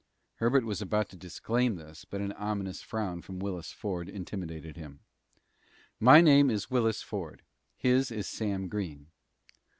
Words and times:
Herbert 0.37 0.65
was 0.65 0.81
about 0.81 1.09
to 1.09 1.15
disclaim 1.15 1.75
this, 1.75 2.05
but 2.05 2.21
an 2.21 2.31
ominous 2.31 2.81
frown 2.81 3.21
from 3.21 3.37
Willis 3.37 3.71
Ford 3.71 4.09
intimidated 4.09 4.75
him. 4.75 5.01
"My 5.99 6.21
name 6.21 6.49
is 6.49 6.71
Willis 6.71 7.03
Ford; 7.03 7.43
his 7.77 8.09
is 8.09 8.27
Sam 8.27 8.67
Green." 8.67 9.11